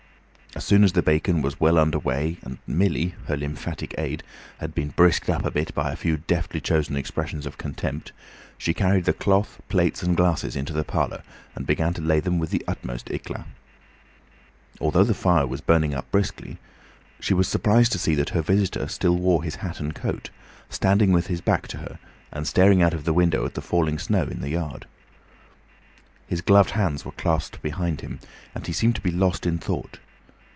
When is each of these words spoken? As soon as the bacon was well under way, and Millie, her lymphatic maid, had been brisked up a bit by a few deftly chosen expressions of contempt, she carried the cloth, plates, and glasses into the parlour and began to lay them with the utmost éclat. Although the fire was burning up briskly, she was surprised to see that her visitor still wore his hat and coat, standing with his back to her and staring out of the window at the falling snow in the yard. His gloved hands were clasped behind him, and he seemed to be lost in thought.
As 0.53 0.65
soon 0.65 0.83
as 0.83 0.91
the 0.91 1.01
bacon 1.01 1.41
was 1.41 1.61
well 1.61 1.77
under 1.77 1.97
way, 1.97 2.35
and 2.43 2.57
Millie, 2.67 3.15
her 3.27 3.37
lymphatic 3.37 3.95
maid, 3.97 4.21
had 4.59 4.75
been 4.75 4.89
brisked 4.89 5.29
up 5.29 5.45
a 5.45 5.49
bit 5.49 5.73
by 5.73 5.91
a 5.91 5.95
few 5.95 6.17
deftly 6.17 6.59
chosen 6.59 6.97
expressions 6.97 7.45
of 7.45 7.57
contempt, 7.57 8.11
she 8.57 8.73
carried 8.73 9.05
the 9.05 9.13
cloth, 9.13 9.61
plates, 9.69 10.03
and 10.03 10.17
glasses 10.17 10.57
into 10.57 10.73
the 10.73 10.83
parlour 10.83 11.23
and 11.55 11.65
began 11.65 11.93
to 11.93 12.01
lay 12.01 12.19
them 12.19 12.37
with 12.37 12.49
the 12.51 12.63
utmost 12.67 13.05
éclat. 13.07 13.45
Although 14.81 15.05
the 15.05 15.13
fire 15.13 15.47
was 15.47 15.61
burning 15.61 15.93
up 15.95 16.11
briskly, 16.11 16.57
she 17.21 17.33
was 17.33 17.47
surprised 17.47 17.93
to 17.93 17.97
see 17.99 18.13
that 18.15 18.29
her 18.31 18.41
visitor 18.41 18.89
still 18.89 19.15
wore 19.15 19.43
his 19.43 19.55
hat 19.55 19.79
and 19.79 19.95
coat, 19.95 20.31
standing 20.69 21.13
with 21.13 21.27
his 21.27 21.39
back 21.39 21.65
to 21.69 21.77
her 21.77 21.97
and 22.29 22.45
staring 22.45 22.83
out 22.83 22.93
of 22.93 23.05
the 23.05 23.13
window 23.13 23.45
at 23.45 23.53
the 23.55 23.61
falling 23.61 23.97
snow 23.97 24.23
in 24.23 24.41
the 24.41 24.49
yard. 24.49 24.85
His 26.27 26.41
gloved 26.41 26.71
hands 26.71 27.05
were 27.05 27.13
clasped 27.13 27.61
behind 27.61 28.01
him, 28.01 28.19
and 28.53 28.67
he 28.67 28.73
seemed 28.73 28.95
to 28.95 29.01
be 29.01 29.11
lost 29.11 29.45
in 29.45 29.57
thought. 29.57 29.97